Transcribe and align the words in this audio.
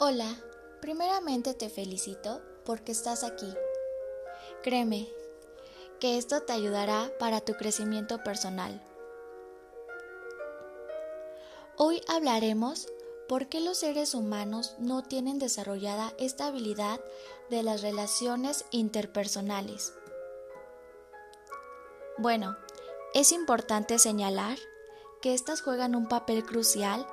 Hola, 0.00 0.32
primeramente 0.80 1.54
te 1.54 1.68
felicito 1.68 2.40
porque 2.64 2.92
estás 2.92 3.24
aquí. 3.24 3.52
Créeme 4.62 5.08
que 5.98 6.18
esto 6.18 6.42
te 6.42 6.52
ayudará 6.52 7.10
para 7.18 7.40
tu 7.40 7.54
crecimiento 7.54 8.22
personal. 8.22 8.80
Hoy 11.76 12.00
hablaremos 12.06 12.86
por 13.28 13.48
qué 13.48 13.60
los 13.60 13.78
seres 13.78 14.14
humanos 14.14 14.76
no 14.78 15.02
tienen 15.02 15.40
desarrollada 15.40 16.12
esta 16.16 16.46
habilidad 16.46 17.00
de 17.50 17.64
las 17.64 17.82
relaciones 17.82 18.66
interpersonales. 18.70 19.94
Bueno, 22.18 22.56
es 23.14 23.32
importante 23.32 23.98
señalar 23.98 24.58
que 25.20 25.34
éstas 25.34 25.60
juegan 25.60 25.96
un 25.96 26.06
papel 26.06 26.44
crucial 26.44 27.04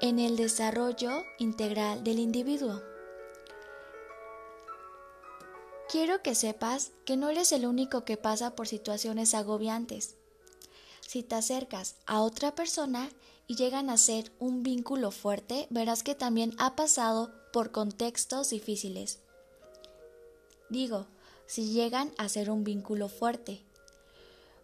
en 0.00 0.20
el 0.20 0.36
desarrollo 0.36 1.24
integral 1.38 2.04
del 2.04 2.20
individuo. 2.20 2.82
Quiero 5.90 6.22
que 6.22 6.34
sepas 6.34 6.92
que 7.04 7.16
no 7.16 7.30
eres 7.30 7.50
el 7.50 7.66
único 7.66 8.04
que 8.04 8.16
pasa 8.16 8.54
por 8.54 8.68
situaciones 8.68 9.34
agobiantes. 9.34 10.16
Si 11.00 11.22
te 11.22 11.34
acercas 11.34 11.96
a 12.06 12.20
otra 12.20 12.54
persona 12.54 13.08
y 13.46 13.56
llegan 13.56 13.90
a 13.90 13.96
ser 13.96 14.30
un 14.38 14.62
vínculo 14.62 15.10
fuerte, 15.10 15.66
verás 15.70 16.02
que 16.02 16.14
también 16.14 16.54
ha 16.58 16.76
pasado 16.76 17.32
por 17.52 17.72
contextos 17.72 18.50
difíciles. 18.50 19.20
Digo, 20.68 21.06
si 21.46 21.72
llegan 21.72 22.12
a 22.18 22.28
ser 22.28 22.50
un 22.50 22.62
vínculo 22.62 23.08
fuerte, 23.08 23.64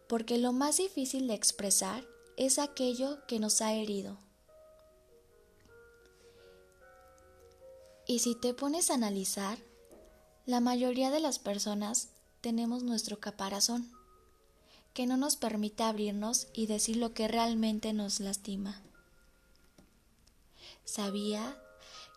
porque 0.06 0.38
lo 0.38 0.52
más 0.52 0.76
difícil 0.76 1.26
de 1.26 1.34
expresar 1.34 2.06
es 2.36 2.58
aquello 2.58 3.18
que 3.26 3.40
nos 3.40 3.62
ha 3.62 3.72
herido. 3.72 4.18
Y 8.06 8.18
si 8.18 8.34
te 8.34 8.52
pones 8.52 8.90
a 8.90 8.94
analizar, 8.94 9.58
la 10.44 10.60
mayoría 10.60 11.10
de 11.10 11.20
las 11.20 11.38
personas 11.38 12.08
tenemos 12.42 12.82
nuestro 12.82 13.18
caparazón, 13.18 13.90
que 14.92 15.06
no 15.06 15.16
nos 15.16 15.36
permite 15.36 15.82
abrirnos 15.82 16.48
y 16.52 16.66
decir 16.66 16.98
lo 16.98 17.14
que 17.14 17.28
realmente 17.28 17.94
nos 17.94 18.20
lastima. 18.20 18.82
¿Sabía 20.84 21.58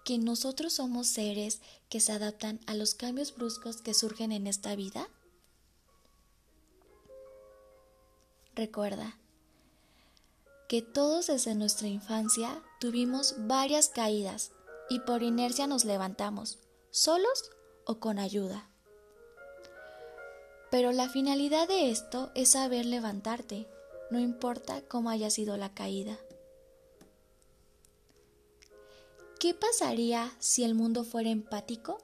que 0.03 0.17
nosotros 0.17 0.73
somos 0.73 1.07
seres 1.07 1.61
que 1.89 2.01
se 2.01 2.11
adaptan 2.11 2.59
a 2.67 2.73
los 2.73 2.93
cambios 2.93 3.33
bruscos 3.33 3.81
que 3.81 3.93
surgen 3.93 4.33
en 4.33 4.45
esta 4.45 4.75
vida? 4.75 5.07
Recuerda 8.55 9.17
que 10.67 10.81
todos 10.81 11.27
desde 11.27 11.55
nuestra 11.55 11.87
infancia 11.87 12.61
tuvimos 12.81 13.35
varias 13.47 13.87
caídas 13.87 14.51
y 14.89 14.99
por 15.01 15.23
inercia 15.23 15.67
nos 15.67 15.85
levantamos, 15.85 16.59
solos 16.91 17.51
o 17.85 17.99
con 17.99 18.19
ayuda. 18.19 18.69
Pero 20.69 20.91
la 20.91 21.09
finalidad 21.09 21.67
de 21.67 21.91
esto 21.91 22.31
es 22.35 22.51
saber 22.51 22.85
levantarte, 22.85 23.67
no 24.11 24.19
importa 24.19 24.81
cómo 24.81 25.09
haya 25.09 25.29
sido 25.29 25.57
la 25.57 25.73
caída. 25.73 26.17
¿Qué 29.39 29.53
pasaría 29.53 30.31
si 30.39 30.63
el 30.63 30.73
mundo 30.73 31.03
fuera 31.03 31.29
empático? 31.29 31.99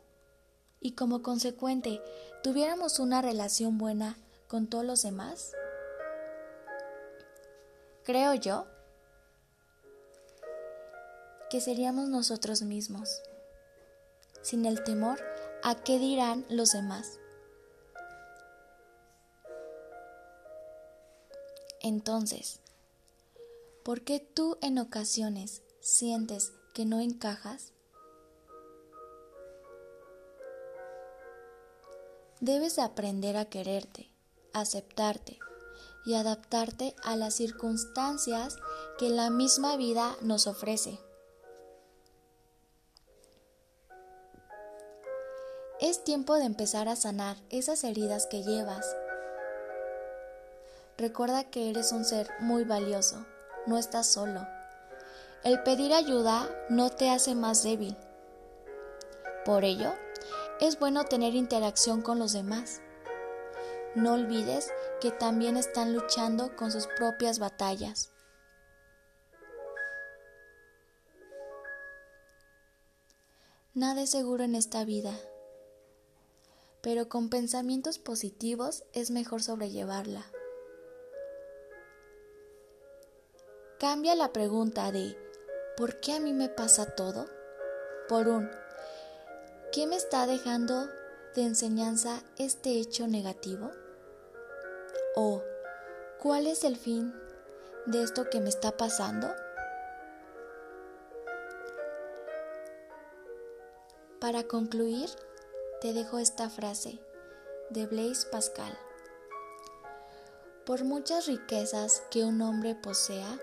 Y 0.80 0.92
como 0.92 1.22
consecuente, 1.22 2.02
tuviéramos 2.44 3.00
una 3.00 3.22
relación 3.22 3.78
buena 3.78 4.18
con 4.48 4.68
todos 4.68 4.86
los 4.86 5.02
demás? 5.02 5.54
Creo 8.04 8.36
yo 8.36 8.68
que 11.54 11.62
seríamos 11.62 12.10
nosotros 12.10 12.64
mismos, 12.64 13.22
sin 14.42 14.66
el 14.66 14.84
temor 14.84 15.20
a 15.62 15.76
qué 15.76 16.00
dirán 16.00 16.48
los 16.50 16.72
demás. 16.72 17.20
Entonces, 21.80 22.60
¿por 23.84 24.02
qué 24.02 24.20
tú 24.20 24.58
en 24.64 24.80
ocasiones 24.80 25.62
sientes 25.80 26.54
que 26.74 26.86
no 26.86 27.00
encajas? 27.00 27.72
Debes 32.40 32.80
aprender 32.80 33.38
a 33.38 33.46
quererte, 33.46 34.10
aceptarte 34.54 35.38
y 36.04 36.16
adaptarte 36.16 36.96
a 37.04 37.16
las 37.16 37.36
circunstancias 37.36 38.56
que 38.98 39.12
la 39.12 39.30
misma 39.30 39.78
vida 39.78 40.18
nos 40.24 40.48
ofrece. 40.48 41.00
Tiempo 46.04 46.36
de 46.36 46.44
empezar 46.44 46.90
a 46.90 46.98
sanar 46.98 47.38
esas 47.50 47.86
heridas 47.86 48.28
que 48.28 48.44
llevas. 48.44 48.86
Recuerda 50.98 51.46
que 51.46 51.70
eres 51.70 51.94
un 51.94 52.04
ser 52.04 52.30
muy 52.42 52.66
valioso, 52.66 53.26
no 53.68 53.78
estás 53.78 54.08
solo. 54.08 54.46
El 55.46 55.64
pedir 55.64 55.94
ayuda 55.94 56.50
no 56.68 56.90
te 56.90 57.10
hace 57.10 57.36
más 57.36 57.64
débil. 57.64 57.96
Por 59.46 59.64
ello, 59.64 59.94
es 60.60 60.78
bueno 60.78 61.06
tener 61.06 61.36
interacción 61.36 62.02
con 62.02 62.20
los 62.20 62.34
demás. 62.34 62.82
No 63.96 64.16
olvides 64.16 64.74
que 65.00 65.12
también 65.12 65.56
están 65.56 65.94
luchando 65.94 66.54
con 66.58 66.70
sus 66.70 66.86
propias 66.98 67.40
batallas. 67.40 68.12
Nada 73.74 74.02
es 74.02 74.10
seguro 74.10 74.44
en 74.44 74.56
esta 74.56 74.84
vida 74.84 75.14
pero 76.84 77.08
con 77.08 77.30
pensamientos 77.30 77.98
positivos 77.98 78.84
es 78.92 79.10
mejor 79.10 79.42
sobrellevarla. 79.42 80.26
Cambia 83.80 84.16
la 84.16 84.34
pregunta 84.34 84.92
de 84.92 85.18
¿por 85.78 86.02
qué 86.02 86.12
a 86.14 86.20
mí 86.20 86.34
me 86.34 86.50
pasa 86.50 86.86
todo? 86.86 87.26
por 88.10 88.28
un 88.28 88.52
¿qué 89.72 89.88
me 89.88 89.96
está 89.96 90.28
dejando 90.28 90.90
de 91.36 91.44
enseñanza 91.44 92.22
este 92.38 92.72
hecho 92.72 93.08
negativo? 93.08 93.72
o 95.16 95.42
¿cuál 96.20 96.48
es 96.48 96.66
el 96.66 96.76
fin 96.76 97.14
de 97.86 98.04
esto 98.04 98.30
que 98.30 98.42
me 98.42 98.50
está 98.50 98.76
pasando? 98.76 99.34
Para 104.20 104.44
concluir, 104.44 105.10
te 105.84 105.92
dejo 105.92 106.18
esta 106.18 106.50
frase 106.50 106.98
de 107.70 107.86
Blaise 107.88 108.24
Pascal. 108.24 108.72
Por 110.66 110.86
muchas 110.86 111.28
riquezas 111.28 112.04
que 112.10 112.24
un 112.24 112.42
hombre 112.42 112.74
posea, 112.74 113.38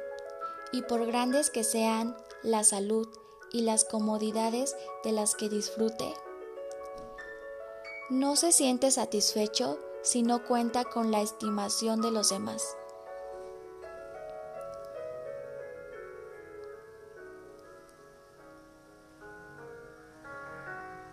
y 0.73 0.81
por 0.81 1.05
grandes 1.05 1.51
que 1.51 1.65
sean 1.65 2.17
la 2.43 2.65
salud 2.65 3.07
y 3.53 3.61
las 3.61 3.85
comodidades 3.85 4.75
de 5.05 5.13
las 5.13 5.35
que 5.35 5.51
disfrute, 5.51 6.15
no 8.09 8.37
se 8.37 8.53
siente 8.53 8.91
satisfecho 8.91 9.79
si 10.01 10.23
no 10.23 10.43
cuenta 10.47 10.85
con 10.85 11.11
la 11.11 11.21
estimación 11.21 12.01
de 12.01 12.11
los 12.11 12.31
demás. 12.31 12.75